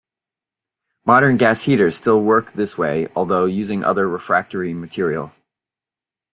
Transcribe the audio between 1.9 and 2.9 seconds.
still work this